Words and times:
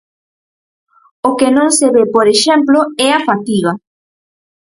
O 1.27 1.29
que 1.39 1.49
non 1.57 1.69
se 1.77 1.87
ve 1.95 2.03
por 2.15 2.25
exemplo 2.35 2.79
é 3.05 3.09
a 3.13 3.23
fatiga. 3.27 3.73